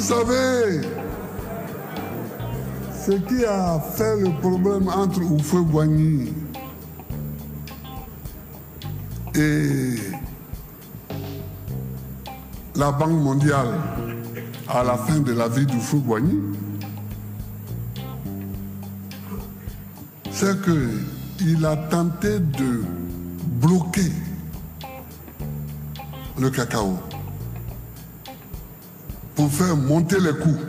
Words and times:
savez, 0.00 0.80
ce 3.06 3.12
qui 3.12 3.44
a 3.44 3.78
fait 3.94 4.16
le 4.16 4.30
problème 4.40 4.88
entre 4.88 5.20
Oufou 5.20 5.64
Boigny 5.64 6.32
et 9.34 9.94
la 12.76 12.92
Banque 12.92 13.10
mondiale 13.10 13.74
à 14.68 14.82
la 14.82 14.96
fin 14.96 15.20
de 15.20 15.32
la 15.32 15.48
vie 15.48 15.66
d'Oufou 15.66 15.98
Boigny, 15.98 16.40
c'est 20.30 20.56
qu'il 20.62 21.66
a 21.66 21.76
tenté 21.76 22.38
de 22.38 22.82
bloquer 23.60 24.12
le 26.38 26.48
cacao 26.48 26.98
pour 29.40 29.50
faire 29.50 29.74
monter 29.74 30.16
les 30.20 30.32
coûts. 30.32 30.60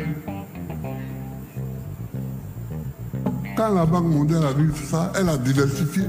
Quand 3.57 3.73
la 3.73 3.85
Banque 3.85 4.05
mondiale 4.05 4.45
a 4.45 4.53
vu 4.53 4.71
ça, 4.89 5.11
elle 5.19 5.27
a 5.27 5.35
diversifié. 5.37 6.03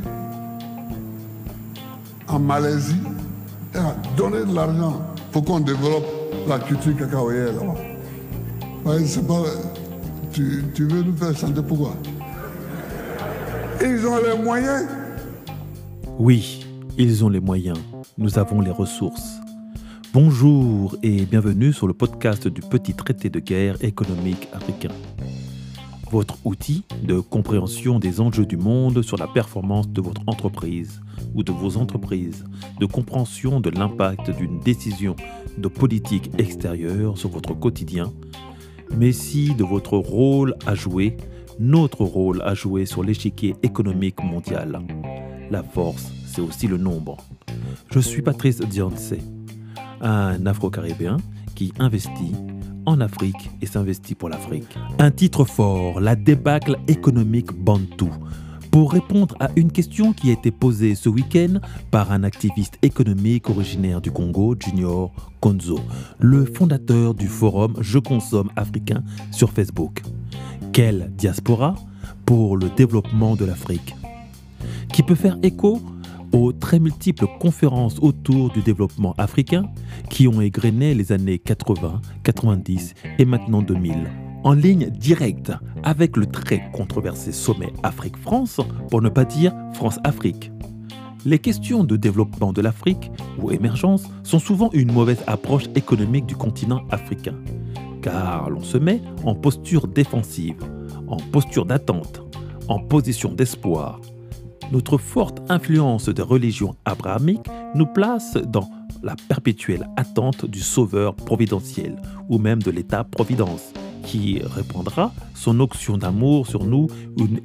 En 2.29 2.39
Malaisie, 2.39 3.03
elle 3.75 3.81
a 3.81 3.97
donné 4.17 4.45
de 4.45 4.55
l'argent 4.55 5.03
pour 5.33 5.45
qu'on 5.45 5.59
développe 5.59 6.05
la 6.47 6.61
culture 6.61 6.97
cacaoyère 6.97 7.53
là-bas. 7.53 8.95
pas. 9.27 9.43
Tu, 10.33 10.65
tu 10.73 10.87
veux 10.87 11.03
nous 11.03 11.17
faire 11.17 11.37
chanter 11.37 11.63
pourquoi? 11.67 11.95
Ils 13.81 14.07
ont 14.07 14.19
les 14.19 14.41
moyens. 14.41 14.87
Oui, 16.17 16.65
ils 16.97 17.25
ont 17.25 17.29
les 17.29 17.41
moyens. 17.41 17.79
Nous 18.17 18.39
avons 18.39 18.61
les 18.61 18.71
ressources. 18.71 19.42
Bonjour 20.15 20.95
et 21.03 21.25
bienvenue 21.25 21.73
sur 21.73 21.87
le 21.87 21.95
podcast 21.95 22.47
du 22.47 22.61
petit 22.61 22.93
traité 22.93 23.31
de 23.31 23.41
guerre 23.41 23.83
économique 23.83 24.47
africain. 24.53 24.91
Votre 26.11 26.37
outil 26.45 26.85
de 27.03 27.19
compréhension 27.19 27.99
des 27.99 28.21
enjeux 28.21 28.45
du 28.45 28.59
monde 28.59 29.01
sur 29.01 29.17
la 29.17 29.27
performance 29.27 29.89
de 29.89 30.03
votre 30.03 30.21
entreprise 30.27 31.01
ou 31.35 31.43
de 31.43 31.51
vos 31.51 31.79
entreprises, 31.79 32.45
de 32.79 32.85
compréhension 32.85 33.59
de 33.59 33.71
l'impact 33.71 34.29
d'une 34.37 34.61
décision 34.61 35.17
de 35.57 35.69
politique 35.69 36.31
extérieure 36.37 37.17
sur 37.17 37.31
votre 37.31 37.55
quotidien, 37.55 38.13
mais 38.95 39.09
aussi 39.09 39.55
de 39.55 39.65
votre 39.65 39.97
rôle 39.97 40.57
à 40.67 40.75
jouer, 40.75 41.17
notre 41.59 42.05
rôle 42.05 42.43
à 42.43 42.53
jouer 42.53 42.85
sur 42.85 43.03
l'échiquier 43.03 43.57
économique 43.63 44.23
mondial. 44.23 44.83
La 45.51 45.63
force, 45.63 46.13
c'est 46.27 46.43
aussi 46.43 46.67
le 46.67 46.77
nombre. 46.77 47.17
Je 47.91 48.01
suis 48.01 48.21
Patrice 48.21 48.61
Dianse 48.61 49.15
un 50.03 50.45
Afro-Caribéen 50.47 51.17
qui 51.55 51.73
investit 51.79 52.35
en 52.87 53.01
Afrique 53.01 53.51
et 53.61 53.67
s'investit 53.67 54.15
pour 54.15 54.29
l'Afrique. 54.29 54.77
Un 54.99 55.11
titre 55.11 55.45
fort, 55.45 56.01
la 56.01 56.17
débâcle 56.17 56.79
économique 56.89 57.53
Bantou, 57.53 58.11
pour 58.71 58.93
répondre 58.93 59.37
à 59.39 59.51
une 59.55 59.71
question 59.71 60.13
qui 60.13 60.31
a 60.31 60.33
été 60.33 60.51
posée 60.51 60.95
ce 60.95 61.09
week-end 61.09 61.61
par 61.91 62.11
un 62.11 62.25
activiste 62.25 62.79
économique 62.83 63.51
originaire 63.51 64.01
du 64.01 64.11
Congo, 64.11 64.57
Junior 64.59 65.13
Konzo, 65.41 65.79
le 66.19 66.45
fondateur 66.47 67.15
du 67.15 67.29
forum 67.29 67.75
Je 67.81 67.99
consomme 67.99 68.51
africain 68.57 69.05
sur 69.31 69.51
Facebook. 69.51 70.03
Quelle 70.73 71.13
diaspora 71.17 71.75
pour 72.25 72.57
le 72.57 72.71
développement 72.71 73.37
de 73.37 73.45
l'Afrique? 73.45 73.95
Qui 74.93 75.03
peut 75.03 75.15
faire 75.15 75.37
écho 75.43 75.81
aux 76.33 76.53
très 76.53 76.79
multiples 76.79 77.27
conférences 77.39 77.99
autour 78.01 78.51
du 78.51 78.63
développement 78.63 79.15
africain 79.19 79.67
qui 80.11 80.27
ont 80.27 80.41
égrené 80.41 80.95
les 80.95 81.13
années 81.13 81.39
80, 81.39 82.01
90 82.25 82.95
et 83.19 83.25
maintenant 83.25 83.63
2000. 83.63 84.11
En 84.45 84.55
ligne 84.55 84.91
directe 84.91 85.53
avec 85.85 86.17
le 86.17 86.27
très 86.27 86.69
controversé 86.73 87.33
sommet 87.33 87.73
Afrique-France, 87.83 88.61
pour 88.91 89.01
ne 89.01 89.09
pas 89.09 89.25
dire 89.25 89.55
France-Afrique. 89.75 90.51
Les 91.25 91.39
questions 91.39 91.85
de 91.85 91.97
développement 91.97 92.53
de 92.53 92.61
l'Afrique 92.61 93.13
ou 93.41 93.53
émergence 93.53 94.05
sont 94.25 94.41
souvent 94.41 94.71
une 94.73 94.91
mauvaise 94.91 95.23
approche 95.29 95.67
économique 95.77 96.27
du 96.27 96.35
continent 96.35 96.83
africain, 96.91 97.37
car 98.03 98.51
l'on 98.51 98.63
se 98.63 98.79
met 98.79 99.01
en 99.25 99.37
posture 99.37 99.87
défensive, 99.87 100.57
en 101.07 101.19
posture 101.19 101.65
d'attente, 101.65 102.23
en 102.67 102.81
position 102.81 103.33
d'espoir, 103.33 104.01
notre 104.73 104.97
forte 104.97 105.43
influence 105.51 106.09
des 106.09 106.23
religions 106.23 106.75
abrahamiques 106.87 107.47
nous 107.75 107.87
place 107.87 108.39
dans 108.49 108.69
la 109.03 109.15
perpétuelle 109.29 109.87
attente 109.97 110.47
du 110.47 110.61
Sauveur 110.61 111.15
providentiel, 111.15 112.01
ou 112.31 112.39
même 112.39 112.63
de 112.63 112.71
l'État-providence, 112.71 113.73
qui 114.03 114.41
répandra 114.43 115.13
son 115.35 115.61
onction 115.61 115.99
d'amour 115.99 116.47
sur 116.47 116.65
nous 116.65 116.89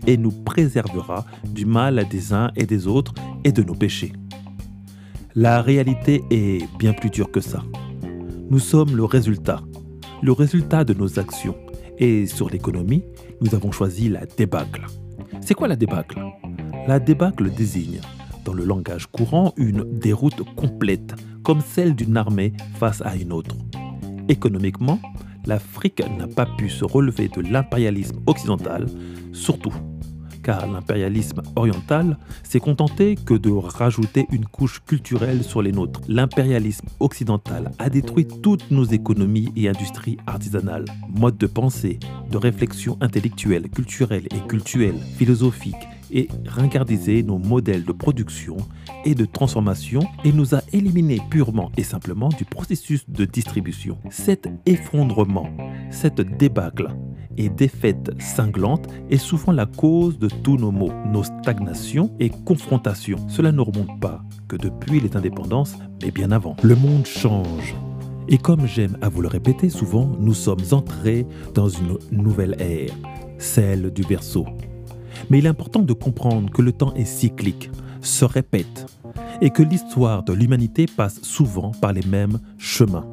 et 0.07 0.17
nous 0.17 0.31
préservera 0.31 1.25
du 1.43 1.65
mal 1.65 2.07
des 2.09 2.33
uns 2.33 2.51
et 2.55 2.65
des 2.65 2.87
autres 2.87 3.13
et 3.43 3.51
de 3.51 3.61
nos 3.61 3.75
péchés. 3.75 4.13
La 5.35 5.61
réalité 5.61 6.23
est 6.31 6.65
bien 6.79 6.93
plus 6.93 7.09
dure 7.09 7.31
que 7.31 7.41
ça. 7.41 7.61
Nous 8.49 8.59
sommes 8.59 8.95
le 8.95 9.03
résultat, 9.03 9.61
le 10.21 10.31
résultat 10.31 10.85
de 10.85 10.93
nos 10.93 11.19
actions. 11.19 11.55
Et 11.99 12.25
sur 12.27 12.49
l'économie, 12.49 13.03
nous 13.41 13.53
avons 13.53 13.71
choisi 13.71 14.07
la 14.07 14.25
débâcle. 14.25 14.85
C'est 15.41 15.55
quoi 15.55 15.67
la 15.67 15.75
débâcle? 15.75 16.19
La 16.87 16.99
débâcle 16.99 17.49
désigne, 17.51 17.99
dans 18.45 18.53
le 18.53 18.63
langage 18.63 19.07
courant, 19.07 19.53
une 19.57 19.83
déroute 19.99 20.41
complète, 20.55 21.13
comme 21.43 21.59
celle 21.59 21.95
d'une 21.95 22.15
armée 22.15 22.53
face 22.79 23.01
à 23.01 23.15
une 23.15 23.33
autre. 23.33 23.55
Économiquement, 24.29 24.99
l'Afrique 25.45 26.01
n'a 26.17 26.27
pas 26.27 26.47
pu 26.57 26.69
se 26.69 26.85
relever 26.85 27.27
de 27.27 27.41
l'impérialisme 27.41 28.19
occidental, 28.25 28.87
surtout 29.33 29.73
car 30.43 30.65
l'impérialisme 30.65 31.41
oriental 31.57 32.17
s'est 32.41 32.61
contenté 32.61 33.15
que 33.15 33.33
de 33.33 33.51
rajouter 33.51 34.27
une 34.31 34.45
couche 34.45 34.81
culturelle 34.85 35.43
sur 35.43 35.61
les 35.61 35.73
nôtres. 35.73 35.99
L'impérialisme 36.07 36.87
occidental 37.01 37.73
a 37.79 37.89
détruit 37.89 38.25
toutes 38.25 38.71
nos 38.71 38.85
économies 38.85 39.51
et 39.57 39.67
industries 39.67 40.17
artisanales, 40.25 40.85
modes 41.09 41.37
de 41.37 41.47
pensée, 41.47 41.99
de 42.31 42.37
réflexion 42.37 42.97
intellectuelle, 43.01 43.69
culturelle 43.69 44.27
et 44.33 44.47
culturelle, 44.47 44.99
philosophique 45.17 45.75
et 46.11 46.27
ringardiser 46.45 47.23
nos 47.23 47.37
modèles 47.37 47.83
de 47.83 47.91
production 47.91 48.57
et 49.05 49.15
de 49.15 49.25
transformation 49.25 50.01
et 50.23 50.31
nous 50.31 50.55
a 50.55 50.61
éliminés 50.73 51.21
purement 51.29 51.71
et 51.77 51.83
simplement 51.83 52.29
du 52.29 52.45
processus 52.45 53.09
de 53.09 53.25
distribution. 53.25 53.97
Cet 54.09 54.47
effondrement, 54.65 55.49
cette 55.91 56.21
débâcle 56.21 56.89
et 57.37 57.49
défaite 57.49 58.11
cinglante 58.19 58.87
est 59.09 59.17
souvent 59.17 59.51
la 59.51 59.65
cause 59.65 60.17
de 60.17 60.27
tous 60.27 60.57
nos 60.57 60.71
maux, 60.71 60.91
nos 61.05 61.23
stagnations 61.23 62.11
et 62.19 62.29
confrontations. 62.29 63.19
Cela 63.27 63.51
ne 63.51 63.61
remonte 63.61 63.99
pas 63.99 64.21
que 64.47 64.55
depuis 64.55 64.99
les 64.99 65.15
indépendances, 65.15 65.75
mais 66.01 66.11
bien 66.11 66.31
avant. 66.31 66.55
Le 66.63 66.75
monde 66.75 67.05
change. 67.05 67.75
Et 68.27 68.37
comme 68.37 68.65
j'aime 68.65 68.97
à 69.01 69.09
vous 69.09 69.21
le 69.21 69.29
répéter 69.29 69.69
souvent, 69.69 70.11
nous 70.19 70.33
sommes 70.33 70.63
entrés 70.71 71.25
dans 71.53 71.69
une 71.69 71.97
nouvelle 72.11 72.55
ère, 72.59 72.93
celle 73.37 73.91
du 73.91 74.03
berceau. 74.03 74.45
Mais 75.29 75.39
il 75.39 75.45
est 75.45 75.49
important 75.49 75.81
de 75.81 75.93
comprendre 75.93 76.51
que 76.51 76.61
le 76.61 76.71
temps 76.71 76.93
est 76.93 77.05
cyclique, 77.05 77.69
se 78.01 78.25
répète, 78.25 78.85
et 79.41 79.49
que 79.49 79.63
l'histoire 79.63 80.23
de 80.23 80.33
l'humanité 80.33 80.85
passe 80.85 81.21
souvent 81.21 81.71
par 81.81 81.93
les 81.93 82.05
mêmes 82.05 82.39
chemins, 82.57 83.05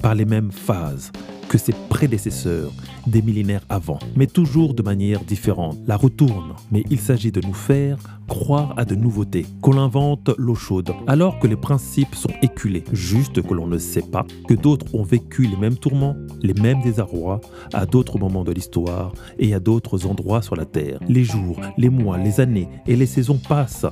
par 0.00 0.14
les 0.14 0.24
mêmes 0.24 0.52
phases 0.52 1.12
que 1.54 1.58
ses 1.58 1.72
prédécesseurs 1.88 2.72
des 3.06 3.22
millénaires 3.22 3.64
avant, 3.68 4.00
mais 4.16 4.26
toujours 4.26 4.74
de 4.74 4.82
manière 4.82 5.20
différente. 5.20 5.78
La 5.86 5.96
retourne, 5.96 6.54
mais 6.72 6.82
il 6.90 6.98
s'agit 6.98 7.30
de 7.30 7.40
nous 7.46 7.54
faire 7.54 7.96
croire 8.26 8.74
à 8.76 8.84
de 8.84 8.96
nouveautés, 8.96 9.46
qu'on 9.60 9.78
invente 9.78 10.32
l'eau 10.36 10.56
chaude, 10.56 10.90
alors 11.06 11.38
que 11.38 11.46
les 11.46 11.54
principes 11.54 12.16
sont 12.16 12.32
éculés, 12.42 12.82
juste 12.92 13.40
que 13.40 13.54
l'on 13.54 13.68
ne 13.68 13.78
sait 13.78 14.02
pas 14.02 14.26
que 14.48 14.54
d'autres 14.54 14.92
ont 14.96 15.04
vécu 15.04 15.46
les 15.46 15.56
mêmes 15.56 15.76
tourments, 15.76 16.16
les 16.42 16.54
mêmes 16.54 16.82
désarrois, 16.82 17.40
à 17.72 17.86
d'autres 17.86 18.18
moments 18.18 18.42
de 18.42 18.50
l'histoire 18.50 19.12
et 19.38 19.54
à 19.54 19.60
d'autres 19.60 20.06
endroits 20.06 20.42
sur 20.42 20.56
la 20.56 20.64
Terre. 20.64 20.98
Les 21.08 21.22
jours, 21.22 21.60
les 21.78 21.88
mois, 21.88 22.18
les 22.18 22.40
années 22.40 22.68
et 22.88 22.96
les 22.96 23.06
saisons 23.06 23.38
passent 23.38 23.86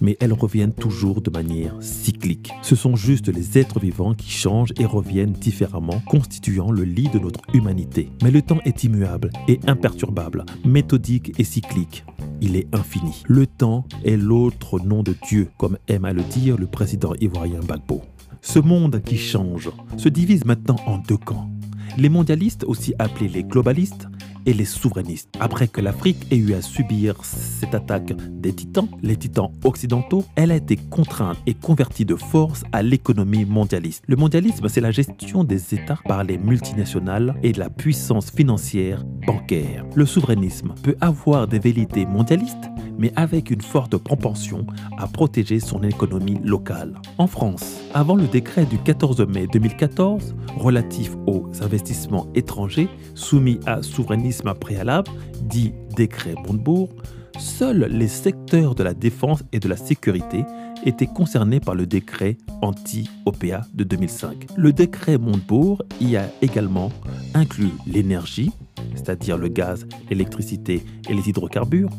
mais 0.00 0.16
elles 0.20 0.32
reviennent 0.32 0.72
toujours 0.72 1.20
de 1.20 1.30
manière 1.30 1.74
cyclique. 1.80 2.52
Ce 2.62 2.76
sont 2.76 2.96
juste 2.96 3.28
les 3.28 3.58
êtres 3.58 3.80
vivants 3.80 4.14
qui 4.14 4.30
changent 4.30 4.72
et 4.78 4.84
reviennent 4.84 5.32
différemment, 5.32 6.00
constituant 6.06 6.70
le 6.70 6.84
lit 6.84 7.08
de 7.08 7.18
notre 7.18 7.40
humanité. 7.54 8.10
Mais 8.22 8.30
le 8.30 8.42
temps 8.42 8.60
est 8.64 8.84
immuable 8.84 9.30
et 9.48 9.60
imperturbable, 9.66 10.44
méthodique 10.64 11.32
et 11.38 11.44
cyclique. 11.44 12.04
Il 12.40 12.56
est 12.56 12.68
infini. 12.74 13.22
Le 13.26 13.46
temps 13.46 13.84
est 14.04 14.16
l'autre 14.16 14.78
nom 14.78 15.02
de 15.02 15.14
Dieu, 15.26 15.48
comme 15.56 15.78
aime 15.88 16.04
à 16.04 16.12
le 16.12 16.22
dire 16.22 16.58
le 16.58 16.66
président 16.66 17.14
ivoirien 17.20 17.60
Bagbo. 17.60 18.02
Ce 18.42 18.58
monde 18.58 19.02
qui 19.04 19.16
change 19.16 19.70
se 19.96 20.08
divise 20.08 20.44
maintenant 20.44 20.76
en 20.86 20.98
deux 20.98 21.16
camps. 21.16 21.50
Les 21.98 22.08
mondialistes, 22.10 22.64
aussi 22.64 22.94
appelés 22.98 23.28
les 23.28 23.42
globalistes, 23.42 24.06
et 24.46 24.54
les 24.54 24.64
souverainistes. 24.64 25.28
Après 25.40 25.68
que 25.68 25.80
l'Afrique 25.80 26.26
ait 26.30 26.36
eu 26.36 26.54
à 26.54 26.62
subir 26.62 27.16
cette 27.24 27.74
attaque 27.74 28.12
des 28.40 28.54
titans, 28.54 28.88
les 29.02 29.16
titans 29.16 29.50
occidentaux, 29.64 30.24
elle 30.36 30.52
a 30.52 30.56
été 30.56 30.76
contrainte 30.76 31.36
et 31.46 31.54
convertie 31.54 32.04
de 32.04 32.14
force 32.14 32.62
à 32.72 32.82
l'économie 32.82 33.44
mondialiste. 33.44 34.04
Le 34.06 34.16
mondialisme, 34.16 34.68
c'est 34.68 34.80
la 34.80 34.92
gestion 34.92 35.44
des 35.44 35.74
États 35.74 35.98
par 36.06 36.24
les 36.24 36.38
multinationales 36.38 37.34
et 37.42 37.52
la 37.52 37.68
puissance 37.68 38.30
financière 38.30 39.04
bancaire. 39.26 39.84
Le 39.94 40.06
souverainisme 40.06 40.74
peut 40.82 40.96
avoir 41.00 41.48
des 41.48 41.58
vérités 41.58 42.06
mondialistes, 42.06 42.70
mais 42.98 43.12
avec 43.16 43.50
une 43.50 43.60
forte 43.60 43.96
propension 43.96 44.66
à 44.98 45.06
protéger 45.06 45.60
son 45.60 45.82
économie 45.82 46.38
locale. 46.42 46.94
En 47.18 47.26
France, 47.26 47.80
avant 47.94 48.16
le 48.16 48.26
décret 48.26 48.66
du 48.66 48.78
14 48.78 49.26
mai 49.26 49.46
2014 49.52 50.34
relatif 50.56 51.14
aux 51.26 51.50
investissements 51.60 52.26
étrangers 52.34 52.88
soumis 53.14 53.60
à 53.66 53.82
souverainisme 53.82 54.52
préalable, 54.54 55.10
dit 55.42 55.72
décret 55.96 56.34
Montebourg, 56.46 56.90
seuls 57.38 57.88
les 57.90 58.08
secteurs 58.08 58.74
de 58.74 58.82
la 58.82 58.94
défense 58.94 59.42
et 59.52 59.60
de 59.60 59.68
la 59.68 59.76
sécurité 59.76 60.44
étaient 60.84 61.06
concernés 61.06 61.60
par 61.60 61.74
le 61.74 61.86
décret 61.86 62.36
anti-OPA 62.62 63.62
de 63.74 63.84
2005. 63.84 64.46
Le 64.56 64.72
décret 64.72 65.18
Montebourg 65.18 65.82
y 66.00 66.16
a 66.16 66.28
également 66.42 66.92
inclus 67.34 67.72
l'énergie, 67.86 68.52
c'est-à-dire 68.94 69.38
le 69.38 69.48
gaz, 69.48 69.86
l'électricité 70.10 70.84
et 71.08 71.14
les 71.14 71.28
hydrocarbures, 71.28 71.90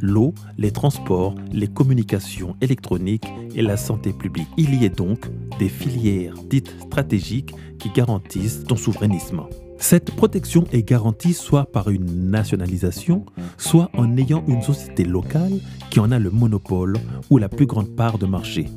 l'eau, 0.00 0.34
les 0.58 0.70
transports, 0.70 1.34
les 1.52 1.68
communications 1.68 2.56
électroniques 2.60 3.26
et 3.54 3.62
la 3.62 3.76
santé 3.76 4.12
publique. 4.12 4.48
Il 4.56 4.80
y 4.80 4.86
a 4.86 4.88
donc 4.88 5.28
des 5.58 5.68
filières 5.68 6.34
dites 6.48 6.74
stratégiques 6.80 7.54
qui 7.78 7.90
garantissent 7.90 8.64
ton 8.64 8.76
souverainisme. 8.76 9.42
Cette 9.78 10.10
protection 10.12 10.64
est 10.72 10.82
garantie 10.82 11.34
soit 11.34 11.70
par 11.70 11.90
une 11.90 12.30
nationalisation, 12.30 13.26
soit 13.58 13.90
en 13.94 14.16
ayant 14.16 14.42
une 14.48 14.62
société 14.62 15.04
locale 15.04 15.60
qui 15.90 16.00
en 16.00 16.10
a 16.10 16.18
le 16.18 16.30
monopole 16.30 16.94
ou 17.30 17.38
la 17.38 17.48
plus 17.48 17.66
grande 17.66 17.94
part 17.94 18.18
de 18.18 18.26
marché 18.26 18.68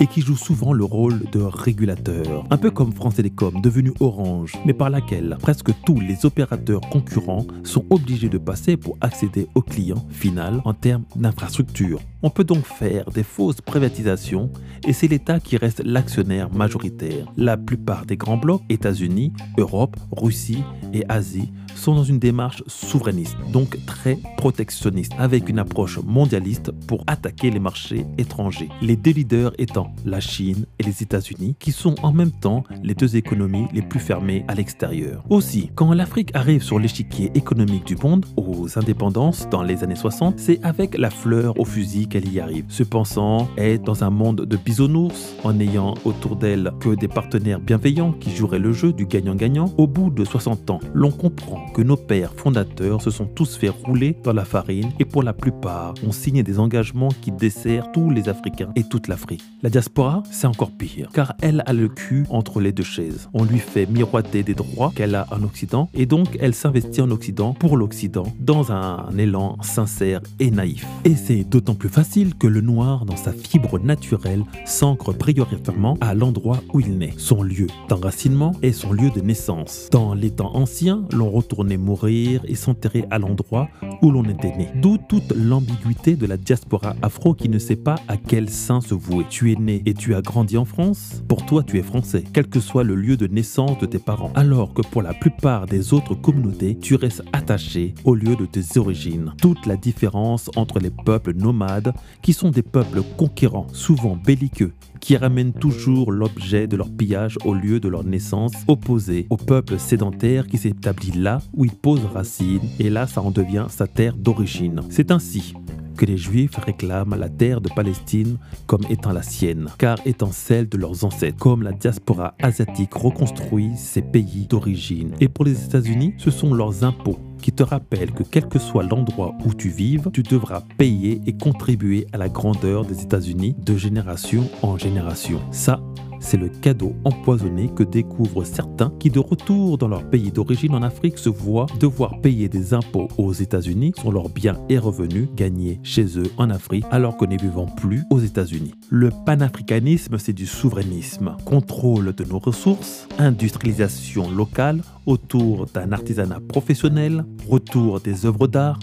et 0.00 0.06
qui 0.06 0.20
joue 0.20 0.36
souvent 0.36 0.72
le 0.72 0.84
rôle 0.84 1.22
de 1.32 1.40
régulateur, 1.40 2.44
un 2.50 2.56
peu 2.56 2.70
comme 2.70 2.92
France 2.92 3.16
Télécom 3.16 3.60
devenu 3.60 3.92
Orange, 4.00 4.54
mais 4.64 4.74
par 4.74 4.90
laquelle 4.90 5.36
presque 5.40 5.70
tous 5.84 6.00
les 6.00 6.24
opérateurs 6.24 6.80
concurrents 6.90 7.46
sont 7.64 7.84
obligés 7.90 8.28
de 8.28 8.38
passer 8.38 8.76
pour 8.76 8.96
accéder 9.00 9.48
au 9.54 9.62
client 9.62 10.06
final 10.10 10.60
en 10.64 10.74
termes 10.74 11.04
d'infrastructure. 11.16 12.00
On 12.22 12.30
peut 12.30 12.44
donc 12.44 12.64
faire 12.64 13.10
des 13.10 13.22
fausses 13.22 13.60
privatisations 13.60 14.50
et 14.86 14.92
c'est 14.92 15.08
l'État 15.08 15.40
qui 15.40 15.56
reste 15.56 15.82
l'actionnaire 15.84 16.52
majoritaire. 16.52 17.26
La 17.36 17.56
plupart 17.56 18.06
des 18.06 18.16
grands 18.16 18.36
blocs, 18.36 18.62
États-Unis, 18.68 19.32
Europe, 19.56 19.96
Russie 20.12 20.62
et 20.92 21.04
Asie, 21.08 21.50
sont 21.80 21.94
dans 21.94 22.04
une 22.04 22.18
démarche 22.18 22.62
souverainiste, 22.66 23.36
donc 23.52 23.78
très 23.86 24.18
protectionniste, 24.36 25.12
avec 25.18 25.48
une 25.48 25.58
approche 25.58 25.98
mondialiste 26.04 26.70
pour 26.86 27.02
attaquer 27.06 27.50
les 27.50 27.58
marchés 27.58 28.04
étrangers. 28.18 28.68
Les 28.82 28.96
deux 28.96 29.12
leaders 29.12 29.52
étant 29.58 29.94
la 30.04 30.20
Chine 30.20 30.66
et 30.78 30.82
les 30.82 31.02
États-Unis, 31.02 31.56
qui 31.58 31.72
sont 31.72 31.94
en 32.02 32.12
même 32.12 32.30
temps 32.30 32.64
les 32.82 32.94
deux 32.94 33.16
économies 33.16 33.66
les 33.72 33.82
plus 33.82 34.00
fermées 34.00 34.44
à 34.46 34.54
l'extérieur. 34.54 35.24
Aussi, 35.30 35.70
quand 35.74 35.92
l'Afrique 35.94 36.30
arrive 36.34 36.62
sur 36.62 36.78
l'échiquier 36.78 37.30
économique 37.34 37.86
du 37.86 37.96
monde, 37.96 38.26
aux 38.36 38.78
indépendances 38.78 39.48
dans 39.50 39.62
les 39.62 39.82
années 39.82 39.96
60, 39.96 40.38
c'est 40.38 40.62
avec 40.62 40.96
la 40.98 41.10
fleur 41.10 41.58
au 41.58 41.64
fusil 41.64 42.08
qu'elle 42.08 42.30
y 42.30 42.40
arrive. 42.40 42.66
Se 42.68 42.82
pensant 42.82 43.48
être 43.56 43.82
dans 43.82 44.04
un 44.04 44.10
monde 44.10 44.42
de 44.42 44.56
bisounours, 44.56 45.34
en 45.44 45.58
ayant 45.60 45.94
autour 46.04 46.36
d'elle 46.36 46.72
que 46.80 46.94
des 46.94 47.08
partenaires 47.08 47.60
bienveillants 47.60 48.12
qui 48.12 48.30
joueraient 48.36 48.58
le 48.58 48.72
jeu 48.72 48.92
du 48.92 49.06
gagnant-gagnant, 49.06 49.72
au 49.78 49.86
bout 49.86 50.10
de 50.10 50.24
60 50.24 50.70
ans, 50.70 50.80
l'on 50.92 51.10
comprend 51.10 51.69
que 51.72 51.82
nos 51.82 51.96
pères 51.96 52.34
fondateurs 52.34 53.02
se 53.02 53.10
sont 53.10 53.26
tous 53.26 53.56
fait 53.56 53.68
rouler 53.68 54.16
dans 54.22 54.32
la 54.32 54.44
farine 54.44 54.90
et 54.98 55.04
pour 55.04 55.22
la 55.22 55.32
plupart 55.32 55.94
ont 56.06 56.12
signé 56.12 56.42
des 56.42 56.58
engagements 56.58 57.10
qui 57.20 57.32
desserrent 57.32 57.92
tous 57.92 58.10
les 58.10 58.28
Africains 58.28 58.70
et 58.76 58.84
toute 58.84 59.08
l'Afrique. 59.08 59.42
La 59.62 59.70
diaspora, 59.70 60.22
c'est 60.30 60.46
encore 60.46 60.70
pire, 60.70 61.08
car 61.12 61.34
elle 61.40 61.62
a 61.66 61.72
le 61.72 61.88
cul 61.88 62.24
entre 62.30 62.60
les 62.60 62.72
deux 62.72 62.84
chaises. 62.84 63.28
On 63.34 63.44
lui 63.44 63.58
fait 63.58 63.86
miroiter 63.86 64.42
des 64.42 64.54
droits 64.54 64.92
qu'elle 64.94 65.14
a 65.14 65.26
en 65.30 65.42
Occident 65.42 65.88
et 65.94 66.06
donc 66.06 66.36
elle 66.40 66.54
s'investit 66.54 67.00
en 67.00 67.10
Occident 67.10 67.52
pour 67.52 67.76
l'Occident 67.76 68.24
dans 68.38 68.72
un 68.72 69.16
élan 69.16 69.56
sincère 69.62 70.20
et 70.38 70.50
naïf. 70.50 70.86
Et 71.04 71.14
c'est 71.14 71.44
d'autant 71.44 71.74
plus 71.74 71.88
facile 71.88 72.34
que 72.34 72.46
le 72.46 72.60
noir, 72.60 73.04
dans 73.04 73.16
sa 73.16 73.32
fibre 73.32 73.78
naturelle, 73.78 74.44
s'ancre 74.64 75.12
prioritairement 75.12 75.96
à 76.00 76.14
l'endroit 76.14 76.60
où 76.72 76.80
il 76.80 76.98
naît, 76.98 77.14
son 77.16 77.42
lieu 77.42 77.66
d'enracinement 77.88 78.52
et 78.62 78.72
son 78.72 78.92
lieu 78.92 79.10
de 79.10 79.20
naissance. 79.20 79.88
Dans 79.90 80.14
les 80.14 80.30
temps 80.30 80.54
anciens, 80.54 81.04
l'on 81.12 81.30
mourir 81.64 82.42
et 82.46 82.54
s'enterrer 82.54 83.04
à 83.10 83.18
l'endroit 83.18 83.68
où 84.02 84.10
l'on 84.10 84.24
était 84.24 84.56
né. 84.56 84.68
D'où 84.76 84.98
toute 84.98 85.32
l'ambiguïté 85.32 86.16
de 86.16 86.26
la 86.26 86.36
diaspora 86.36 86.96
afro 87.02 87.34
qui 87.34 87.48
ne 87.48 87.58
sait 87.58 87.76
pas 87.76 87.96
à 88.08 88.16
quel 88.16 88.48
sein 88.48 88.80
se 88.80 88.94
vouer. 88.94 89.24
Tu 89.28 89.52
es 89.52 89.56
né 89.56 89.82
et 89.86 89.94
tu 89.94 90.14
as 90.14 90.22
grandi 90.22 90.56
en 90.56 90.64
France, 90.64 91.22
pour 91.28 91.46
toi 91.46 91.62
tu 91.62 91.78
es 91.78 91.82
français, 91.82 92.24
quel 92.32 92.48
que 92.48 92.60
soit 92.60 92.84
le 92.84 92.94
lieu 92.94 93.16
de 93.16 93.26
naissance 93.26 93.78
de 93.78 93.86
tes 93.86 93.98
parents. 93.98 94.32
Alors 94.34 94.74
que 94.74 94.82
pour 94.82 95.02
la 95.02 95.14
plupart 95.14 95.66
des 95.66 95.92
autres 95.92 96.14
communautés, 96.14 96.76
tu 96.80 96.94
restes 96.94 97.22
attaché 97.32 97.94
au 98.04 98.14
lieu 98.14 98.36
de 98.36 98.46
tes 98.46 98.78
origines. 98.78 99.32
Toute 99.40 99.66
la 99.66 99.76
différence 99.76 100.50
entre 100.56 100.78
les 100.78 100.90
peuples 100.90 101.34
nomades, 101.34 101.92
qui 102.22 102.32
sont 102.32 102.50
des 102.50 102.62
peuples 102.62 103.02
conquérants, 103.16 103.66
souvent 103.72 104.16
belliqueux, 104.16 104.72
qui 105.00 105.16
ramènent 105.16 105.52
toujours 105.52 106.12
l'objet 106.12 106.66
de 106.66 106.76
leur 106.76 106.90
pillage 106.90 107.36
au 107.44 107.54
lieu 107.54 107.80
de 107.80 107.88
leur 107.88 108.04
naissance, 108.04 108.52
opposé 108.68 109.26
au 109.30 109.36
peuple 109.36 109.78
sédentaire 109.78 110.46
qui 110.46 110.58
s'établit 110.58 111.12
là 111.12 111.38
où 111.52 111.64
il 111.64 111.72
pose 111.72 112.04
racine, 112.04 112.60
et 112.78 112.90
là 112.90 113.06
ça 113.06 113.22
en 113.22 113.30
devient 113.30 113.66
sa 113.68 113.86
terre 113.86 114.16
d'origine. 114.16 114.80
C'est 114.90 115.10
ainsi 115.10 115.54
que 115.96 116.06
les 116.06 116.16
Juifs 116.16 116.56
réclament 116.56 117.14
la 117.14 117.28
terre 117.28 117.60
de 117.60 117.68
Palestine 117.68 118.38
comme 118.66 118.84
étant 118.88 119.12
la 119.12 119.22
sienne, 119.22 119.68
car 119.78 119.98
étant 120.06 120.32
celle 120.32 120.68
de 120.68 120.78
leurs 120.78 121.04
ancêtres, 121.04 121.38
comme 121.38 121.62
la 121.62 121.72
diaspora 121.72 122.34
asiatique 122.40 122.94
reconstruit 122.94 123.72
ses 123.76 124.02
pays 124.02 124.46
d'origine. 124.48 125.12
Et 125.20 125.28
pour 125.28 125.44
les 125.44 125.62
États-Unis, 125.64 126.14
ce 126.16 126.30
sont 126.30 126.54
leurs 126.54 126.84
impôts 126.84 127.18
qui 127.40 127.52
te 127.52 127.62
rappellent 127.62 128.12
que 128.12 128.22
quel 128.22 128.48
que 128.48 128.58
soit 128.58 128.82
l'endroit 128.82 129.34
où 129.44 129.54
tu 129.54 129.68
vives, 129.68 130.10
tu 130.12 130.22
devras 130.22 130.62
payer 130.78 131.20
et 131.26 131.32
contribuer 131.32 132.06
à 132.12 132.18
la 132.18 132.28
grandeur 132.28 132.84
des 132.84 133.02
États-Unis 133.02 133.56
de 133.58 133.76
génération 133.76 134.48
en 134.62 134.78
génération. 134.78 135.40
Ça, 135.50 135.80
c'est 136.20 136.36
le 136.36 136.48
cadeau 136.48 136.94
empoisonné 137.04 137.70
que 137.74 137.82
découvrent 137.82 138.44
certains 138.44 138.92
qui, 139.00 139.10
de 139.10 139.18
retour 139.18 139.78
dans 139.78 139.88
leur 139.88 140.08
pays 140.08 140.30
d'origine 140.30 140.74
en 140.74 140.82
Afrique, 140.82 141.18
se 141.18 141.28
voient 141.28 141.66
devoir 141.80 142.20
payer 142.20 142.48
des 142.48 142.74
impôts 142.74 143.08
aux 143.18 143.32
États-Unis 143.32 143.92
sur 143.98 144.12
leurs 144.12 144.28
biens 144.28 144.58
et 144.68 144.78
revenus 144.78 145.28
gagnés 145.34 145.80
chez 145.82 146.18
eux 146.18 146.30
en 146.36 146.50
Afrique 146.50 146.84
alors 146.90 147.16
que 147.16 147.24
ne 147.24 147.38
vivons 147.38 147.66
plus 147.66 148.02
aux 148.10 148.20
États-Unis. 148.20 148.74
Le 148.90 149.10
panafricanisme, 149.26 150.18
c'est 150.18 150.32
du 150.32 150.46
souverainisme, 150.46 151.36
contrôle 151.44 152.14
de 152.14 152.24
nos 152.24 152.38
ressources, 152.38 153.08
industrialisation 153.18 154.30
locale 154.30 154.82
autour 155.06 155.66
d'un 155.66 155.92
artisanat 155.92 156.40
professionnel, 156.48 157.24
retour 157.48 158.00
des 158.00 158.26
œuvres 158.26 158.46
d'art, 158.46 158.78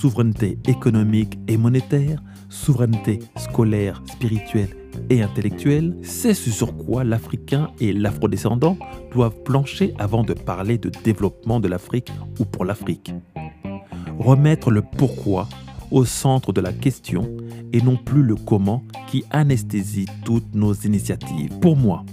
souveraineté 0.00 0.58
économique 0.68 1.38
et 1.48 1.56
monétaire, 1.56 2.22
souveraineté 2.48 3.18
scolaire, 3.36 4.00
spirituelle 4.06 4.76
et 5.10 5.22
intellectuelle, 5.22 5.96
c'est 6.02 6.34
ce 6.34 6.50
sur 6.50 6.76
quoi 6.76 7.02
l'Africain 7.02 7.70
et 7.80 7.92
l'Afrodescendant 7.92 8.78
doivent 9.12 9.42
plancher 9.42 9.94
avant 9.98 10.22
de 10.22 10.34
parler 10.34 10.78
de 10.78 10.90
développement 11.02 11.58
de 11.58 11.66
l'Afrique 11.66 12.12
ou 12.38 12.44
pour 12.44 12.64
l'Afrique. 12.64 13.12
Remettre 14.20 14.70
le 14.70 14.82
pourquoi 14.82 15.48
au 15.90 16.04
centre 16.04 16.52
de 16.52 16.60
la 16.60 16.72
question 16.72 17.36
et 17.72 17.80
non 17.80 17.96
plus 17.96 18.22
le 18.22 18.36
comment 18.36 18.84
qui 19.08 19.24
anesthésie 19.30 20.06
toutes 20.24 20.54
nos 20.54 20.74
initiatives. 20.74 21.58
Pour 21.60 21.76
moi, 21.76 22.04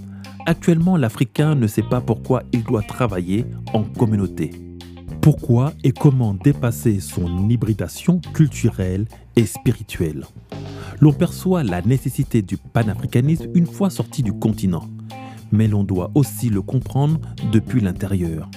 actuellement 0.46 0.96
l'Africain 0.96 1.54
ne 1.54 1.68
sait 1.68 1.82
pas 1.82 2.00
pourquoi 2.00 2.42
il 2.52 2.64
doit 2.64 2.82
travailler 2.82 3.44
en 3.72 3.84
communauté. 3.84 4.65
Pourquoi 5.26 5.72
et 5.82 5.90
comment 5.90 6.34
dépasser 6.34 7.00
son 7.00 7.48
hybridation 7.50 8.20
culturelle 8.32 9.06
et 9.34 9.44
spirituelle 9.44 10.24
l'on 11.00 11.12
perçoit 11.12 11.64
la 11.64 11.82
nécessité 11.82 12.42
du 12.42 12.56
panafricanisme 12.56 13.50
une 13.56 13.66
fois 13.66 13.90
sorti 13.90 14.22
du 14.22 14.32
continent, 14.32 14.88
mais 15.50 15.66
l'on 15.66 15.82
doit 15.82 16.12
aussi 16.14 16.48
le 16.48 16.62
comprendre 16.62 17.18
depuis 17.50 17.80
l'intérieur. 17.80 18.48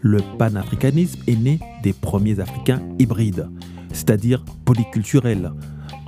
Le 0.00 0.18
panafricanisme 0.36 1.20
est 1.28 1.36
né 1.36 1.60
des 1.84 1.92
premiers 1.92 2.40
Africains 2.40 2.82
hybrides, 2.98 3.48
c'est-à-dire 3.92 4.44
polyculturels, 4.64 5.52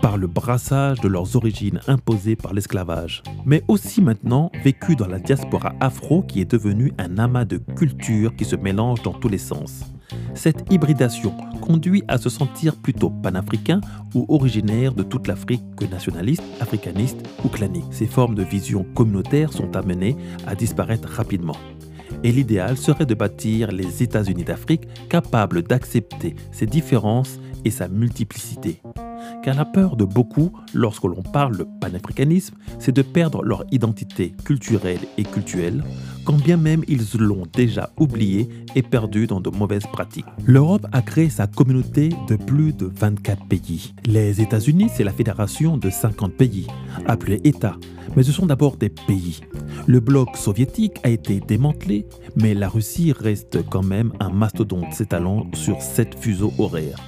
par 0.00 0.16
le 0.16 0.26
brassage 0.26 1.00
de 1.00 1.08
leurs 1.08 1.36
origines 1.36 1.80
imposées 1.86 2.36
par 2.36 2.54
l'esclavage, 2.54 3.22
mais 3.44 3.62
aussi 3.68 4.00
maintenant 4.00 4.50
vécu 4.64 4.96
dans 4.96 5.06
la 5.06 5.18
diaspora 5.18 5.74
afro 5.80 6.22
qui 6.22 6.40
est 6.40 6.50
devenue 6.50 6.92
un 6.98 7.18
amas 7.18 7.44
de 7.44 7.58
cultures 7.58 8.34
qui 8.36 8.44
se 8.44 8.56
mélangent 8.56 9.02
dans 9.02 9.12
tous 9.12 9.28
les 9.28 9.38
sens. 9.38 9.84
Cette 10.34 10.64
hybridation 10.72 11.32
conduit 11.60 12.02
à 12.08 12.18
se 12.18 12.30
sentir 12.30 12.76
plutôt 12.76 13.10
panafricain 13.10 13.80
ou 14.14 14.24
originaire 14.28 14.94
de 14.94 15.02
toute 15.02 15.28
l'Afrique 15.28 15.62
que 15.76 15.84
nationaliste, 15.84 16.42
africaniste 16.60 17.18
ou 17.44 17.48
clanique. 17.48 17.84
Ces 17.90 18.06
formes 18.06 18.34
de 18.34 18.42
vision 18.42 18.84
communautaire 18.94 19.52
sont 19.52 19.76
amenées 19.76 20.16
à 20.46 20.54
disparaître 20.54 21.08
rapidement. 21.08 21.56
Et 22.24 22.32
l'idéal 22.32 22.76
serait 22.76 23.06
de 23.06 23.14
bâtir 23.14 23.70
les 23.70 24.02
États-Unis 24.02 24.44
d'Afrique 24.44 24.88
capables 25.08 25.62
d'accepter 25.62 26.34
ses 26.52 26.66
différences 26.66 27.38
et 27.64 27.70
sa 27.70 27.88
multiplicité. 27.88 28.80
Car 29.42 29.54
la 29.54 29.64
peur 29.64 29.96
de 29.96 30.04
beaucoup, 30.04 30.52
lorsque 30.74 31.04
l'on 31.04 31.22
parle 31.22 31.56
de 31.56 31.66
panafricanisme, 31.80 32.54
c'est 32.78 32.92
de 32.92 33.02
perdre 33.02 33.42
leur 33.42 33.64
identité 33.70 34.34
culturelle 34.44 35.00
et 35.18 35.24
cultuelle, 35.24 35.82
quand 36.24 36.40
bien 36.40 36.56
même 36.56 36.84
ils 36.88 37.02
l'ont 37.18 37.46
déjà 37.52 37.90
oubliée 37.98 38.48
et 38.74 38.82
perdue 38.82 39.26
dans 39.26 39.40
de 39.40 39.50
mauvaises 39.50 39.86
pratiques. 39.86 40.26
L'Europe 40.44 40.86
a 40.92 41.02
créé 41.02 41.30
sa 41.30 41.46
communauté 41.46 42.10
de 42.28 42.36
plus 42.36 42.72
de 42.72 42.86
24 42.86 43.46
pays. 43.46 43.94
Les 44.04 44.40
États-Unis, 44.40 44.90
c'est 44.94 45.04
la 45.04 45.12
fédération 45.12 45.76
de 45.76 45.90
50 45.90 46.32
pays, 46.34 46.66
appelés 47.06 47.40
États, 47.44 47.76
mais 48.16 48.22
ce 48.22 48.32
sont 48.32 48.46
d'abord 48.46 48.76
des 48.76 48.90
pays. 48.90 49.40
Le 49.86 50.00
bloc 50.00 50.36
soviétique 50.36 50.98
a 51.02 51.08
été 51.08 51.40
démantelé, 51.40 52.06
mais 52.36 52.54
la 52.54 52.68
Russie 52.68 53.12
reste 53.12 53.66
quand 53.68 53.84
même 53.84 54.12
un 54.20 54.30
mastodonte 54.30 54.92
s'étalant 54.92 55.46
sur 55.54 55.80
7 55.80 56.18
fuseaux 56.18 56.52
horaires. 56.58 56.98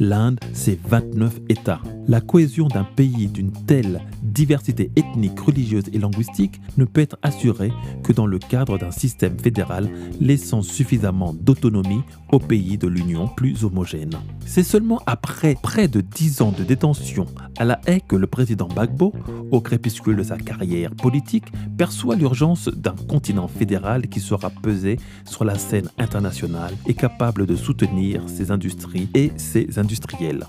L'Inde, 0.00 0.40
c'est 0.54 0.78
29 0.88 1.40
États. 1.50 1.82
La 2.10 2.20
cohésion 2.20 2.66
d'un 2.66 2.82
pays 2.82 3.28
d'une 3.28 3.52
telle 3.52 4.02
diversité 4.20 4.90
ethnique, 4.96 5.38
religieuse 5.38 5.84
et 5.92 5.98
linguistique 5.98 6.60
ne 6.76 6.84
peut 6.84 7.02
être 7.02 7.16
assurée 7.22 7.70
que 8.02 8.12
dans 8.12 8.26
le 8.26 8.40
cadre 8.40 8.78
d'un 8.78 8.90
système 8.90 9.38
fédéral 9.38 9.88
laissant 10.20 10.60
suffisamment 10.60 11.32
d'autonomie 11.32 12.02
aux 12.32 12.40
pays 12.40 12.78
de 12.78 12.88
l'Union 12.88 13.28
plus 13.28 13.62
homogènes. 13.64 14.18
C'est 14.44 14.64
seulement 14.64 15.00
après 15.06 15.54
près 15.62 15.86
de 15.86 16.00
10 16.00 16.42
ans 16.42 16.50
de 16.50 16.64
détention 16.64 17.26
à 17.58 17.64
la 17.64 17.80
haie 17.86 18.00
que 18.00 18.16
le 18.16 18.26
président 18.26 18.66
Bagbo, 18.66 19.12
au 19.52 19.60
crépuscule 19.60 20.16
de 20.16 20.24
sa 20.24 20.36
carrière 20.36 20.90
politique, 20.96 21.46
perçoit 21.78 22.16
l'urgence 22.16 22.68
d'un 22.68 22.96
continent 23.08 23.46
fédéral 23.46 24.08
qui 24.08 24.18
sera 24.18 24.50
pesé 24.50 24.98
sur 25.24 25.44
la 25.44 25.56
scène 25.56 25.88
internationale 25.96 26.74
et 26.88 26.94
capable 26.94 27.46
de 27.46 27.54
soutenir 27.54 28.28
ses 28.28 28.50
industries 28.50 29.08
et 29.14 29.30
ses 29.36 29.78
industriels 29.78 30.00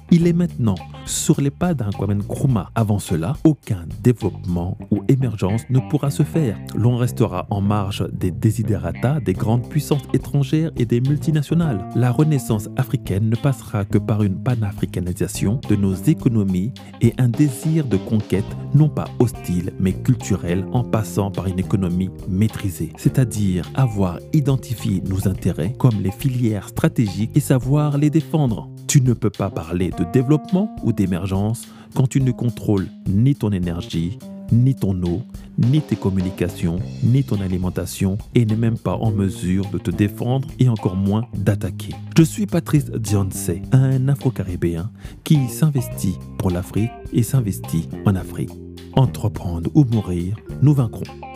il 0.09 0.27
est 0.27 0.33
maintenant 0.33 0.75
sur 1.05 1.39
les 1.41 1.50
pas 1.51 1.73
d'un 1.73 1.91
Kwame 1.91 2.15
Nkrumah. 2.15 2.71
Avant 2.75 2.99
cela, 2.99 3.33
aucun 3.43 3.85
développement 4.03 4.77
ou 4.89 5.03
émergence 5.07 5.61
ne 5.69 5.79
pourra 5.79 6.09
se 6.09 6.23
faire. 6.23 6.57
L'on 6.75 6.97
restera 6.97 7.45
en 7.49 7.61
marge 7.61 8.07
des 8.11 8.31
desiderata 8.31 9.19
des 9.19 9.33
grandes 9.33 9.67
puissances 9.69 10.07
étrangères 10.13 10.71
et 10.77 10.85
des 10.85 11.01
multinationales. 11.01 11.87
La 11.95 12.11
renaissance 12.11 12.69
africaine 12.77 13.29
ne 13.29 13.35
passera 13.35 13.85
que 13.85 13.97
par 13.97 14.23
une 14.23 14.41
panafricanisation 14.41 15.59
de 15.69 15.75
nos 15.75 15.93
économies 15.93 16.73
et 17.01 17.13
un 17.17 17.29
désir 17.29 17.85
de 17.85 17.97
conquête 17.97 18.45
non 18.73 18.89
pas 18.89 19.05
hostile 19.19 19.73
mais 19.79 19.93
culturel 19.93 20.65
en 20.71 20.83
passant 20.83 21.31
par 21.31 21.47
une 21.47 21.59
économie 21.59 22.09
maîtrisée, 22.27 22.93
c'est-à-dire 22.97 23.69
avoir 23.75 24.19
identifié 24.33 25.03
nos 25.07 25.27
intérêts 25.27 25.73
comme 25.77 26.01
les 26.01 26.11
filières 26.11 26.69
stratégiques 26.69 27.31
et 27.35 27.39
savoir 27.39 27.97
les 27.97 28.09
défendre. 28.09 28.70
Tu 28.91 28.99
ne 28.99 29.13
peux 29.13 29.29
pas 29.29 29.49
parler 29.49 29.89
de 29.97 30.03
développement 30.11 30.75
ou 30.83 30.91
d'émergence 30.91 31.65
quand 31.95 32.07
tu 32.07 32.19
ne 32.19 32.33
contrôles 32.33 32.89
ni 33.07 33.35
ton 33.35 33.53
énergie, 33.53 34.19
ni 34.51 34.75
ton 34.75 35.01
eau, 35.03 35.21
ni 35.57 35.79
tes 35.79 35.95
communications, 35.95 36.77
ni 37.01 37.23
ton 37.23 37.39
alimentation 37.39 38.17
et 38.35 38.45
n'est 38.45 38.57
même 38.57 38.77
pas 38.77 38.97
en 38.97 39.11
mesure 39.11 39.69
de 39.71 39.77
te 39.77 39.91
défendre 39.91 40.49
et 40.59 40.67
encore 40.67 40.97
moins 40.97 41.25
d'attaquer. 41.33 41.95
Je 42.17 42.23
suis 42.23 42.47
Patrice 42.47 42.91
Dionce, 42.91 43.51
un 43.71 44.09
Afro-Caribéen 44.09 44.91
qui 45.23 45.47
s'investit 45.47 46.17
pour 46.37 46.51
l'Afrique 46.51 46.91
et 47.13 47.23
s'investit 47.23 47.87
en 48.05 48.13
Afrique. 48.17 48.51
Entreprendre 48.97 49.71
ou 49.73 49.85
mourir, 49.85 50.35
nous 50.61 50.73
vaincrons. 50.73 51.30